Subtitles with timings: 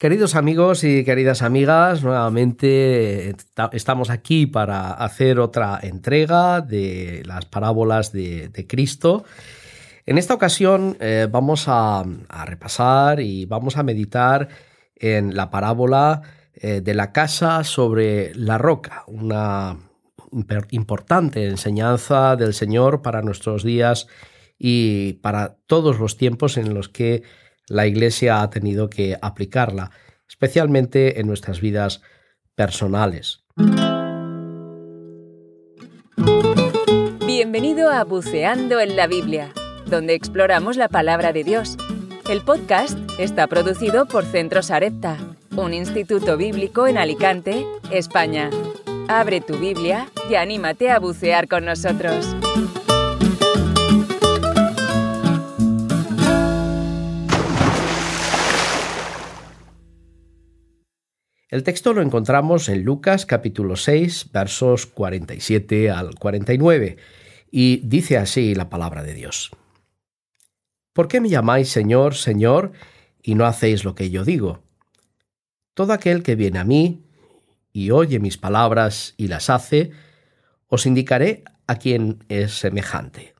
[0.00, 3.36] Queridos amigos y queridas amigas, nuevamente
[3.72, 9.24] estamos aquí para hacer otra entrega de las parábolas de, Cristo.
[10.06, 12.02] En esta ocasión eh, vamos a,
[12.46, 14.48] repasar y vamos a meditar
[14.96, 16.22] en la parábola
[16.54, 19.76] eh, de la casa sobre la roca, una
[20.70, 24.06] importante enseñanza del Señor para nuestros días
[24.58, 27.22] y para todos los tiempos en los que
[27.68, 29.90] la Iglesia ha tenido que aplicarla,
[30.28, 32.02] especialmente en nuestras vidas
[32.54, 33.44] personales.
[37.26, 39.52] Bienvenido a Buceando en la Biblia,
[39.86, 41.76] donde exploramos la palabra de Dios.
[42.28, 45.16] El podcast está producido por Centro Sarepta,
[45.56, 48.50] un instituto bíblico en Alicante, España.
[49.08, 52.36] Abre tu Biblia y anímate a bucear con nosotros.
[61.50, 66.96] El texto lo encontramos en Lucas capítulo 6 versos 47 al 49
[67.50, 69.50] y dice así la palabra de Dios.
[70.92, 72.70] ¿Por qué me llamáis Señor, Señor,
[73.20, 74.62] y no hacéis lo que yo digo?
[75.74, 77.02] Todo aquel que viene a mí
[77.72, 79.90] y oye mis palabras y las hace,
[80.68, 83.34] os indicaré a quién es semejante.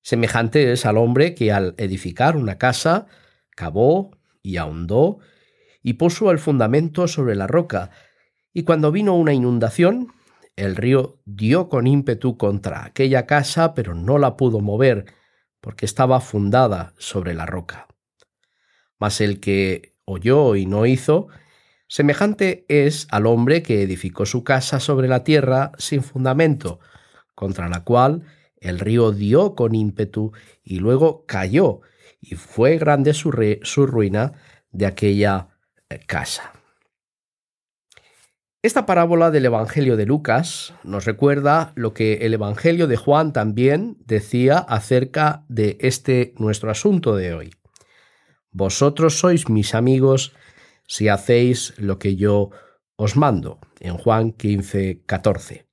[0.00, 3.08] Semejante es al hombre que al edificar una casa,
[3.50, 5.18] cavó y ahondó,
[5.82, 7.90] y puso el fundamento sobre la roca,
[8.52, 10.12] y cuando vino una inundación,
[10.56, 15.06] el río dio con ímpetu contra aquella casa, pero no la pudo mover,
[15.60, 17.86] porque estaba fundada sobre la roca.
[18.98, 21.28] Mas el que oyó y no hizo,
[21.86, 26.80] semejante es al hombre que edificó su casa sobre la tierra sin fundamento,
[27.34, 28.24] contra la cual
[28.56, 31.80] el río dio con ímpetu y luego cayó,
[32.20, 33.30] y fue grande su,
[33.62, 34.32] su ruina
[34.72, 35.49] de aquella
[35.98, 36.52] casa.
[38.62, 43.96] Esta parábola del Evangelio de Lucas nos recuerda lo que el Evangelio de Juan también
[44.04, 47.54] decía acerca de este nuestro asunto de hoy.
[48.50, 50.34] Vosotros sois mis amigos
[50.86, 52.50] si hacéis lo que yo
[52.96, 55.66] os mando, en Juan 15, 14.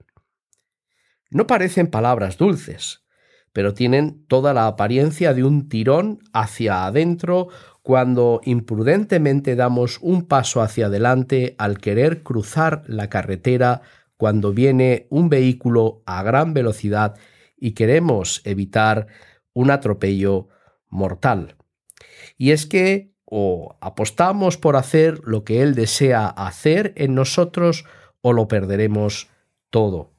[1.29, 3.03] No parecen palabras dulces,
[3.51, 7.49] pero tienen toda la apariencia de un tirón hacia adentro
[7.87, 13.81] cuando imprudentemente damos un paso hacia adelante al querer cruzar la carretera
[14.17, 17.17] cuando viene un vehículo a gran velocidad
[17.55, 19.07] y queremos evitar
[19.53, 20.49] un atropello
[20.89, 21.55] mortal.
[22.37, 27.85] Y es que o apostamos por hacer lo que Él desea hacer en nosotros
[28.19, 29.29] o lo perderemos
[29.69, 30.11] todo.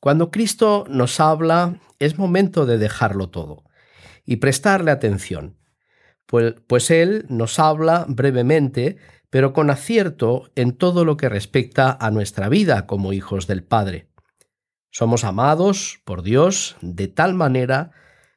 [0.00, 3.64] Cuando Cristo nos habla es momento de dejarlo todo
[4.24, 5.57] y prestarle atención
[6.28, 8.98] pues, pues, él nos habla brevemente,
[9.30, 14.10] pero con acierto en todo lo que respecta a nuestra vida como hijos del Padre.
[14.90, 17.92] Somos amados por Dios de tal manera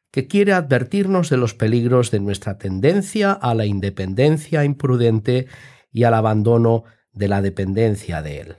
[0.10, 5.48] que quiere advertirnos de los peligros de nuestra tendencia a la independencia imprudente
[5.92, 8.56] y al abandono de la dependencia de Él.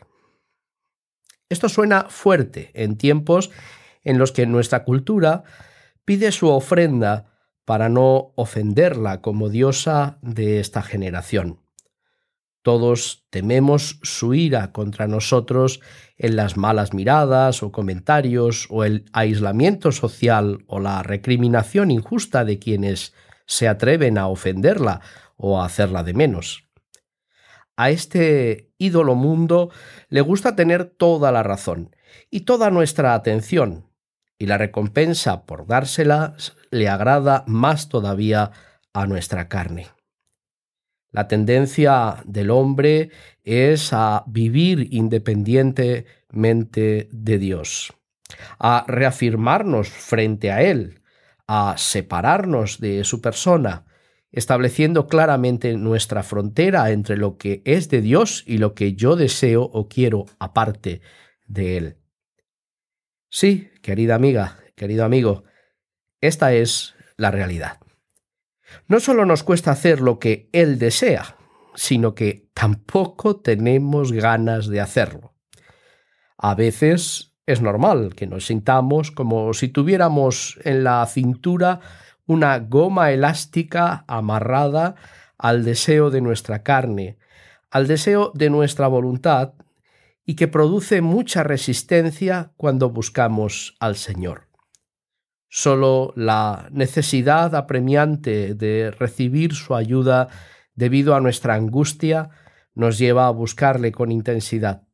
[1.48, 3.50] Esto suena fuerte en tiempos
[4.04, 5.44] en los que nuestra cultura
[6.04, 7.31] pide su ofrenda
[7.64, 11.60] para no ofenderla como diosa de esta generación.
[12.62, 15.80] Todos tememos su ira contra nosotros
[16.16, 22.60] en las malas miradas o comentarios o el aislamiento social o la recriminación injusta de
[22.60, 23.14] quienes
[23.46, 25.00] se atreven a ofenderla
[25.36, 26.68] o a hacerla de menos.
[27.76, 29.70] A este ídolo mundo
[30.08, 31.96] le gusta tener toda la razón
[32.30, 33.88] y toda nuestra atención,
[34.42, 36.34] y la recompensa por dársela
[36.72, 38.50] le agrada más todavía
[38.92, 39.86] a nuestra carne.
[41.12, 43.10] La tendencia del hombre
[43.44, 47.92] es a vivir independientemente de Dios,
[48.58, 51.02] a reafirmarnos frente a Él,
[51.46, 53.84] a separarnos de su persona,
[54.32, 59.62] estableciendo claramente nuestra frontera entre lo que es de Dios y lo que yo deseo
[59.62, 61.00] o quiero aparte
[61.46, 62.01] de Él.
[63.34, 65.44] Sí, querida amiga, querido amigo,
[66.20, 67.78] esta es la realidad.
[68.88, 71.38] No solo nos cuesta hacer lo que Él desea,
[71.74, 75.32] sino que tampoco tenemos ganas de hacerlo.
[76.36, 81.80] A veces es normal que nos sintamos como si tuviéramos en la cintura
[82.26, 84.94] una goma elástica amarrada
[85.38, 87.16] al deseo de nuestra carne,
[87.70, 89.54] al deseo de nuestra voluntad,
[90.24, 94.48] y que produce mucha resistencia cuando buscamos al Señor.
[95.48, 100.28] Solo la necesidad apremiante de recibir su ayuda
[100.74, 102.30] debido a nuestra angustia,
[102.74, 104.84] nos lleva a buscarle con intensidad.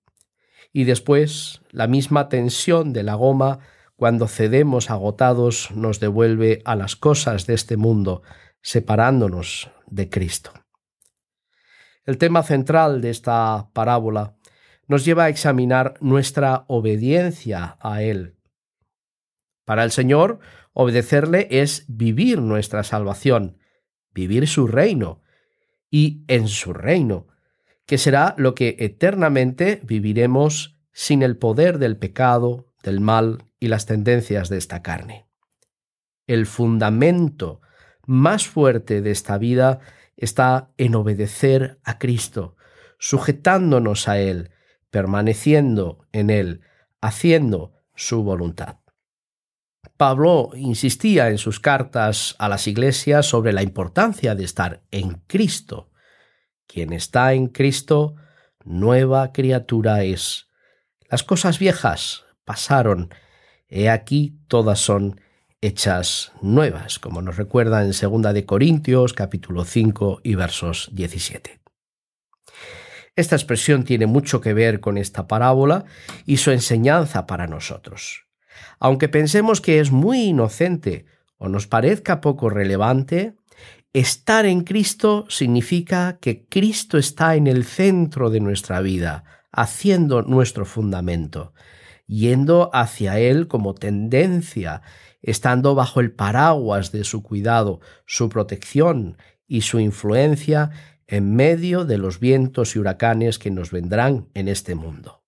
[0.72, 3.60] Y después, la misma tensión de la goma,
[3.96, 8.22] cuando cedemos agotados, nos devuelve a las cosas de este mundo,
[8.60, 10.52] separándonos de Cristo.
[12.04, 14.37] El tema central de esta parábola
[14.88, 18.36] nos lleva a examinar nuestra obediencia a Él.
[19.64, 20.40] Para el Señor,
[20.72, 23.58] obedecerle es vivir nuestra salvación,
[24.12, 25.22] vivir su reino,
[25.90, 27.28] y en su reino,
[27.86, 33.86] que será lo que eternamente viviremos sin el poder del pecado, del mal y las
[33.86, 35.26] tendencias de esta carne.
[36.26, 37.60] El fundamento
[38.06, 39.80] más fuerte de esta vida
[40.16, 42.56] está en obedecer a Cristo,
[42.98, 44.50] sujetándonos a Él,
[44.90, 46.62] permaneciendo en Él,
[47.00, 48.76] haciendo su voluntad.
[49.96, 55.90] Pablo insistía en sus cartas a las iglesias sobre la importancia de estar en Cristo.
[56.66, 58.14] Quien está en Cristo,
[58.64, 60.46] nueva criatura es.
[61.10, 63.12] Las cosas viejas pasaron,
[63.68, 65.20] he aquí todas son
[65.60, 71.57] hechas nuevas, como nos recuerda en 2 de Corintios capítulo 5 y versos 17.
[73.18, 75.86] Esta expresión tiene mucho que ver con esta parábola
[76.24, 78.26] y su enseñanza para nosotros.
[78.78, 81.04] Aunque pensemos que es muy inocente
[81.36, 83.34] o nos parezca poco relevante,
[83.92, 90.64] estar en Cristo significa que Cristo está en el centro de nuestra vida, haciendo nuestro
[90.64, 91.54] fundamento,
[92.06, 94.82] yendo hacia Él como tendencia,
[95.22, 99.16] estando bajo el paraguas de su cuidado, su protección
[99.48, 100.70] y su influencia
[101.08, 105.24] en medio de los vientos y huracanes que nos vendrán en este mundo.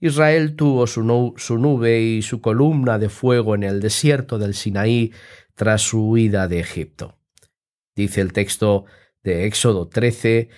[0.00, 5.12] Israel tuvo su, nube y su columna de fuego en el desierto del Sinaí
[5.54, 7.16] tras su huida de Egipto.
[7.94, 8.84] Dice el texto
[9.22, 10.48] de Éxodo 13,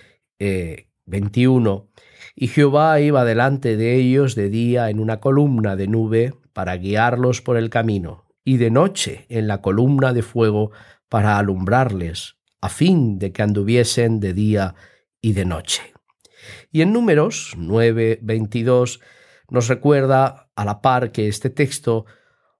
[1.05, 2.01] 21, eh,
[2.35, 7.41] y Jehová iba delante de ellos de día en una columna de nube para guiarlos
[7.41, 10.71] por el camino, y de noche en la columna de fuego
[11.07, 14.75] para alumbrarles a fin de que anduviesen de día
[15.21, 15.93] y de noche.
[16.71, 18.99] Y en números 9, 22
[19.49, 22.05] nos recuerda a la par que este texto,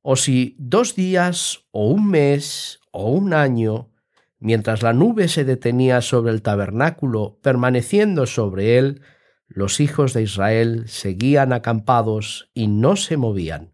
[0.02, 3.92] o si dos días o un mes o un año,
[4.40, 9.02] mientras la nube se detenía sobre el tabernáculo, permaneciendo sobre él,
[9.48, 13.74] los hijos de Israel seguían acampados y no se movían,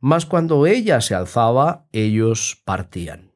[0.00, 3.29] mas cuando ella se alzaba, ellos partían.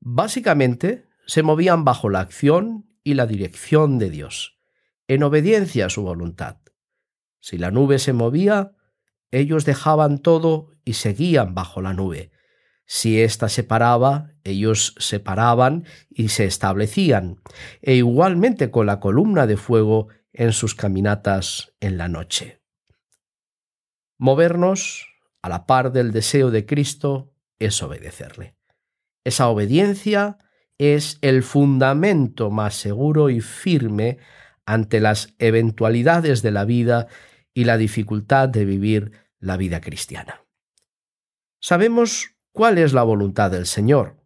[0.00, 4.58] Básicamente, se movían bajo la acción y la dirección de Dios,
[5.06, 6.58] en obediencia a su voluntad.
[7.40, 8.72] Si la nube se movía,
[9.30, 12.30] ellos dejaban todo y seguían bajo la nube.
[12.86, 17.42] Si ésta se paraba, ellos se paraban y se establecían,
[17.82, 22.62] e igualmente con la columna de fuego en sus caminatas en la noche.
[24.16, 25.06] Movernos
[25.42, 28.57] a la par del deseo de Cristo es obedecerle.
[29.28, 30.38] Esa obediencia
[30.78, 34.16] es el fundamento más seguro y firme
[34.64, 37.08] ante las eventualidades de la vida
[37.52, 40.46] y la dificultad de vivir la vida cristiana.
[41.60, 44.16] Sabemos cuál es la voluntad del Señor.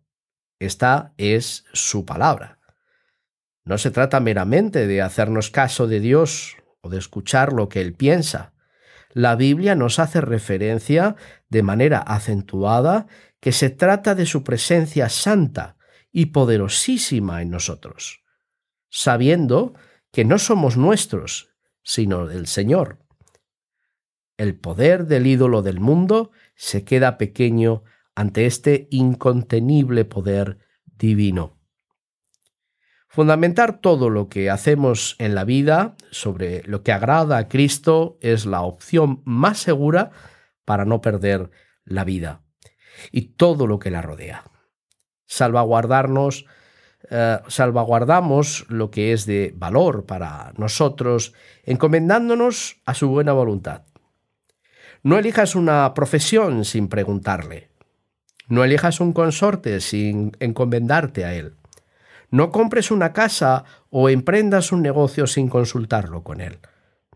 [0.61, 2.61] Esta es su palabra.
[3.65, 7.93] No se trata meramente de hacernos caso de Dios o de escuchar lo que Él
[7.93, 8.53] piensa.
[9.11, 11.17] La Biblia nos hace referencia
[11.49, 13.09] de manera acentuada
[13.43, 15.77] que se trata de su presencia santa
[16.13, 18.23] y poderosísima en nosotros,
[18.89, 19.75] sabiendo
[20.13, 21.51] que no somos nuestros,
[21.83, 23.05] sino del Señor.
[24.37, 27.83] El poder del ídolo del mundo se queda pequeño
[28.15, 31.59] ante este incontenible poder divino.
[33.09, 38.47] Fundamentar todo lo que hacemos en la vida sobre lo que agrada a Cristo es
[38.47, 40.13] la opción más segura
[40.65, 41.51] para no perder
[41.85, 42.43] la vida
[43.11, 44.45] y todo lo que la rodea.
[45.27, 46.47] Salvaguardarnos,
[47.11, 51.33] eh, salvaguardamos lo que es de valor para nosotros,
[51.65, 53.83] encomendándonos a su buena voluntad.
[55.03, 57.71] No elijas una profesión sin preguntarle.
[58.49, 61.57] No elijas un consorte sin encomendarte a él.
[62.31, 66.61] No compres una casa o emprendas un negocio sin consultarlo con él.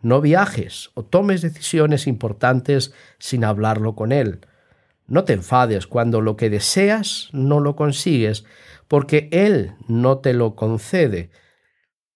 [0.02, 4.40] No viajes o tomes decisiones importantes sin hablarlo con él.
[5.06, 8.44] No te enfades cuando lo que deseas no lo consigues,
[8.88, 11.30] porque Él no te lo concede,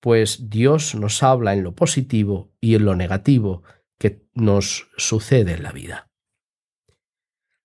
[0.01, 3.63] pues Dios nos habla en lo positivo y en lo negativo
[3.99, 6.09] que nos sucede en la vida.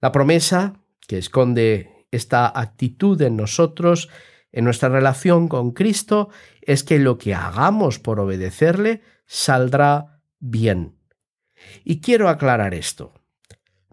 [0.02, 4.10] La promesa que esconde esta actitud en nosotros
[4.52, 6.30] en nuestra relación con Cristo
[6.62, 10.98] es que lo que hagamos por obedecerle saldrá bien.
[11.84, 13.14] Y quiero aclarar esto.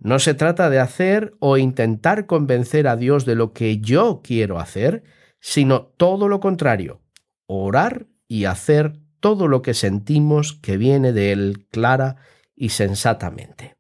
[0.05, 4.59] No se trata de hacer o intentar convencer a Dios de lo que yo quiero
[4.59, 5.05] hacer,
[5.39, 7.03] sino todo lo contrario,
[7.47, 12.17] orar y hacer todo lo que sentimos que viene de Él clara
[12.57, 13.77] y sensatamente.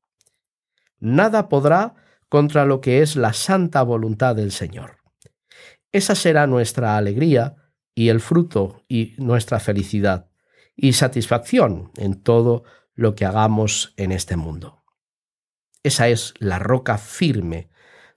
[1.01, 1.97] Nada podrá
[2.29, 4.99] contra lo que es la santa voluntad del Señor.
[5.91, 7.57] Esa será nuestra alegría
[7.97, 10.31] y el fruto y nuestra felicidad
[10.77, 12.63] y satisfacción en todo
[12.95, 14.82] lo que hagamos en este mundo.
[15.83, 17.69] Esa es la roca firme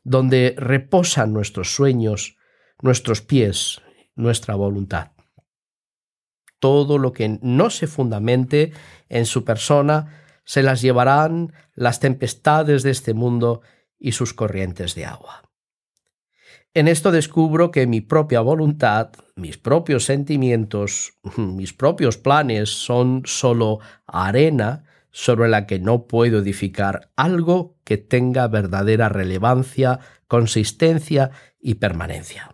[0.04, 2.38] donde reposan nuestros sueños,
[2.82, 3.82] nuestros pies,
[4.16, 5.16] nuestra voluntad
[6.66, 8.74] todo lo que no se fundamente
[9.10, 13.62] en su persona, se las llevarán las tempestades de este mundo
[14.00, 15.44] y sus corrientes de agua.
[16.74, 23.80] En esto descubro que mi propia voluntad, mis propios sentimientos, mis propios planes son sólo
[24.08, 24.86] arena
[25.18, 32.54] sobre la que no puedo edificar algo que tenga verdadera relevancia, consistencia y permanencia.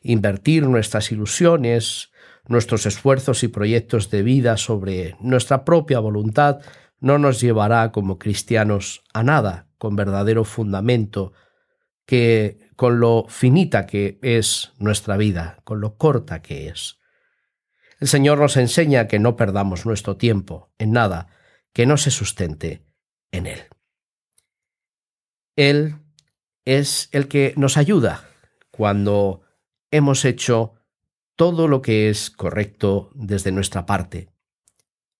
[0.00, 2.12] Invertir nuestras ilusiones,
[2.48, 6.60] nuestros esfuerzos y proyectos de vida sobre nuestra propia voluntad
[6.98, 11.34] no nos llevará como cristianos a nada con verdadero fundamento
[12.06, 17.03] que con lo finita que es nuestra vida, con lo corta que es.
[18.00, 21.28] El Señor nos enseña que no perdamos nuestro tiempo en nada
[21.72, 22.84] que no se sustente
[23.30, 23.60] en Él.
[25.56, 25.96] Él
[26.64, 28.28] es el que nos ayuda
[28.70, 29.42] cuando
[29.90, 30.74] hemos hecho
[31.36, 34.30] todo lo que es correcto desde nuestra parte.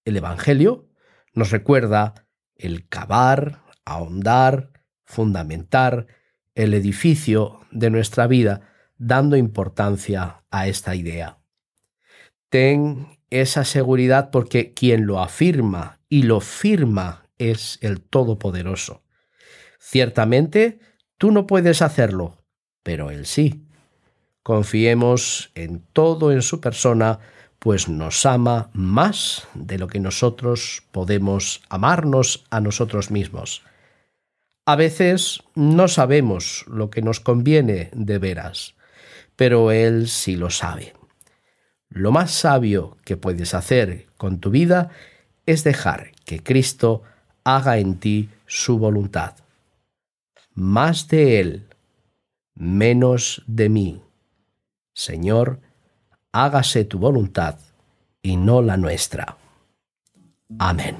[0.05, 0.89] El Evangelio
[1.33, 4.73] nos recuerda el cavar, ahondar,
[5.05, 6.07] fundamentar
[6.55, 11.44] el edificio de nuestra vida, dando importancia a esta idea.
[12.55, 19.03] Ten esa seguridad porque quien lo afirma y lo firma es el Todopoderoso.
[19.81, 20.79] Ciertamente,
[21.19, 22.39] tú no puedes hacerlo,
[22.85, 23.67] pero Él sí.
[24.45, 27.19] Confiemos en todo en su persona,
[27.59, 33.63] pues nos ama más de lo que nosotros podemos amarnos a nosotros mismos.
[34.65, 38.77] A veces no sabemos lo que nos conviene de veras,
[39.35, 40.93] pero Él sí lo sabe.
[41.95, 44.91] Lo más sabio que puedes hacer con tu vida
[45.47, 47.03] es dejar que Cristo
[47.45, 49.37] haga en ti su voluntad.
[50.55, 51.69] Más de Él,
[52.57, 54.03] menos de mí.
[54.93, 55.61] Señor,
[56.33, 57.61] hágase tu voluntad
[58.23, 59.37] y no la nuestra.
[60.59, 60.97] Amén.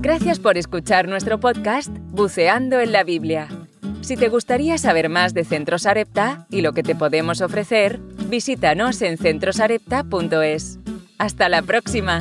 [0.00, 3.65] Gracias por escuchar nuestro podcast Buceando en la Biblia.
[4.06, 7.98] Si te gustaría saber más de Centros Arepta y lo que te podemos ofrecer,
[8.28, 10.78] visítanos en centrosarepta.es.
[11.18, 12.20] Hasta la próxima.